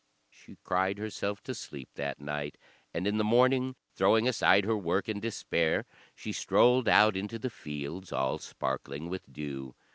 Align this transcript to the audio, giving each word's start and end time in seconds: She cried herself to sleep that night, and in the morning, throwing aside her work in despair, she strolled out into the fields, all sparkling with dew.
She 0.31 0.55
cried 0.63 0.97
herself 0.97 1.43
to 1.43 1.53
sleep 1.53 1.89
that 1.93 2.19
night, 2.19 2.57
and 2.91 3.05
in 3.05 3.19
the 3.19 3.23
morning, 3.23 3.75
throwing 3.93 4.27
aside 4.27 4.65
her 4.65 4.75
work 4.75 5.07
in 5.07 5.19
despair, 5.19 5.85
she 6.15 6.31
strolled 6.31 6.87
out 6.89 7.15
into 7.15 7.37
the 7.37 7.51
fields, 7.51 8.11
all 8.11 8.39
sparkling 8.39 9.09
with 9.09 9.31
dew. 9.31 9.75